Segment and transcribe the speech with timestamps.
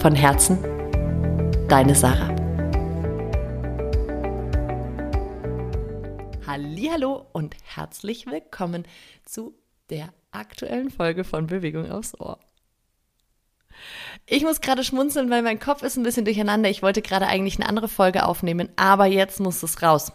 [0.00, 0.58] Von Herzen,
[1.68, 2.34] deine Sarah.
[6.46, 8.86] Hallo und herzlich willkommen
[9.26, 9.54] zu
[9.90, 12.38] der aktuellen Folge von Bewegung aufs Ohr.
[14.24, 16.70] Ich muss gerade schmunzeln, weil mein Kopf ist ein bisschen durcheinander.
[16.70, 20.12] Ich wollte gerade eigentlich eine andere Folge aufnehmen, aber jetzt muss es raus.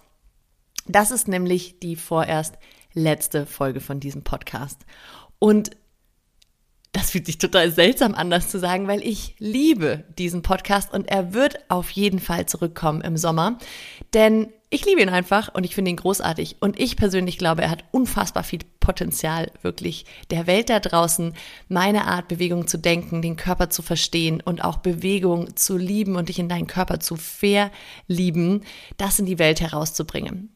[0.87, 2.55] Das ist nämlich die vorerst
[2.93, 4.83] letzte Folge von diesem Podcast.
[5.37, 5.77] Und
[7.05, 11.07] das fühlt sich total seltsam an, das zu sagen, weil ich liebe diesen Podcast und
[11.07, 13.59] er wird auf jeden Fall zurückkommen im Sommer.
[14.15, 16.55] Denn ich liebe ihn einfach und ich finde ihn großartig.
[16.61, 21.35] Und ich persönlich glaube, er hat unfassbar viel Potenzial, wirklich der Welt da draußen
[21.69, 26.29] meine Art, Bewegung zu denken, den Körper zu verstehen und auch Bewegung zu lieben und
[26.29, 28.63] dich in deinen Körper zu verlieben,
[28.97, 30.55] das in die Welt herauszubringen.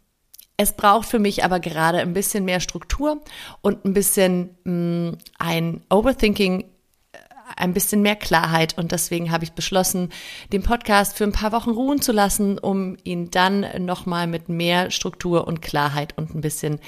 [0.61, 3.21] Es braucht für mich aber gerade ein bisschen mehr Struktur
[3.61, 6.65] und ein bisschen mh, mm, ein Overthinking
[7.13, 7.17] äh,
[7.55, 10.11] ein bisschen mehr Klarheit und deswegen habe ich beschlossen,
[10.51, 14.91] den Podcast für ein paar Wochen ruhen zu lassen, um ihn dann nochmal mit mehr
[14.91, 16.81] Struktur und Klarheit und ein bisschen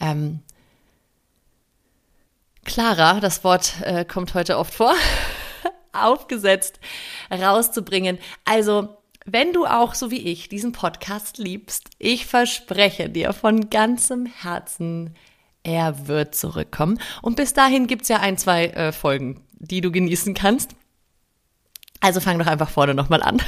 [0.00, 0.40] ähm,
[2.64, 4.94] klarer, das Wort äh, kommt heute oft vor,
[5.92, 6.80] aufgesetzt
[7.30, 8.16] rauszubringen.
[8.46, 8.97] Also
[9.32, 15.14] wenn du auch, so wie ich, diesen Podcast liebst, ich verspreche dir von ganzem Herzen,
[15.62, 16.98] er wird zurückkommen.
[17.20, 20.74] Und bis dahin gibt's ja ein, zwei äh, Folgen, die du genießen kannst.
[22.00, 23.42] Also fang doch einfach vorne nochmal an.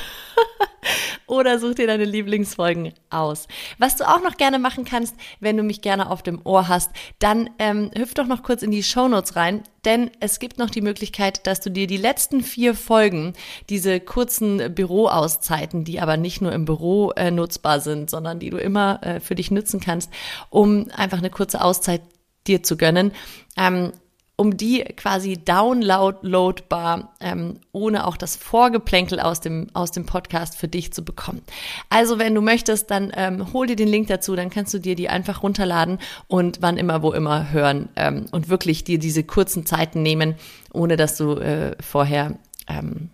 [1.30, 3.46] Oder such dir deine Lieblingsfolgen aus.
[3.78, 6.90] Was du auch noch gerne machen kannst, wenn du mich gerne auf dem Ohr hast,
[7.20, 10.82] dann ähm, hüpf doch noch kurz in die Shownotes rein, denn es gibt noch die
[10.82, 13.32] Möglichkeit, dass du dir die letzten vier Folgen,
[13.68, 18.58] diese kurzen Büroauszeiten, die aber nicht nur im Büro äh, nutzbar sind, sondern die du
[18.58, 20.10] immer äh, für dich nutzen kannst,
[20.50, 22.02] um einfach eine kurze Auszeit
[22.46, 23.12] dir zu gönnen,
[23.56, 23.92] ähm,
[24.40, 30.66] um die quasi downloadbar, ähm, ohne auch das Vorgeplänkel aus dem, aus dem Podcast für
[30.66, 31.42] dich zu bekommen.
[31.90, 34.94] Also wenn du möchtest, dann ähm, hol dir den Link dazu, dann kannst du dir
[34.94, 39.66] die einfach runterladen und wann immer, wo immer hören ähm, und wirklich dir diese kurzen
[39.66, 40.36] Zeiten nehmen,
[40.72, 43.10] ohne dass du äh, vorher ähm,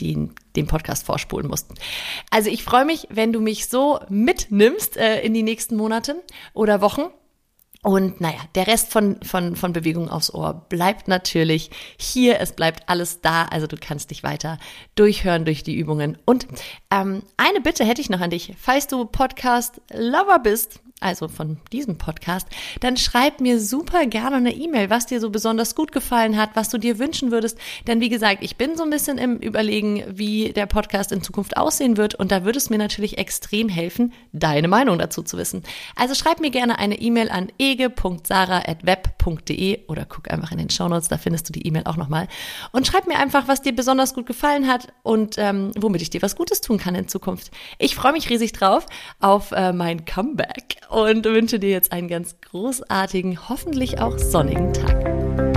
[0.00, 1.68] den, den Podcast vorspulen musst.
[2.30, 6.16] Also ich freue mich, wenn du mich so mitnimmst äh, in die nächsten Monate
[6.52, 7.02] oder Wochen.
[7.84, 12.38] Und naja, der Rest von, von, von Bewegung aufs Ohr bleibt natürlich hier.
[12.38, 13.46] Es bleibt alles da.
[13.46, 14.58] Also du kannst dich weiter
[14.94, 16.16] durchhören durch die Übungen.
[16.24, 16.46] Und
[16.92, 18.54] ähm, eine Bitte hätte ich noch an dich.
[18.56, 22.46] Falls du Podcast-Lover bist also von diesem Podcast,
[22.80, 26.68] dann schreib mir super gerne eine E-Mail, was dir so besonders gut gefallen hat, was
[26.68, 27.58] du dir wünschen würdest.
[27.86, 31.56] Denn wie gesagt, ich bin so ein bisschen im Überlegen, wie der Podcast in Zukunft
[31.56, 32.14] aussehen wird.
[32.14, 35.62] Und da würde es mir natürlich extrem helfen, deine Meinung dazu zu wissen.
[35.96, 37.48] Also schreib mir gerne eine E-Mail an
[39.22, 42.28] ege.sara.web.de oder guck einfach in den Shownotes, da findest du die E-Mail auch nochmal.
[42.72, 46.22] Und schreib mir einfach, was dir besonders gut gefallen hat und ähm, womit ich dir
[46.22, 47.50] was Gutes tun kann in Zukunft.
[47.78, 48.86] Ich freue mich riesig drauf
[49.20, 55.51] auf äh, mein Comeback und wünsche dir jetzt einen ganz großartigen, hoffentlich auch sonnigen Tag.